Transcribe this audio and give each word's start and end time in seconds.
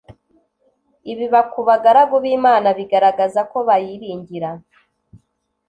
Ibiba 1.11 1.41
ku 1.51 1.59
bagaragu 1.67 2.15
b'Imana 2.23 2.67
bigaragaza 2.77 3.41
ko 3.51 3.57
bayiringira 3.67 4.49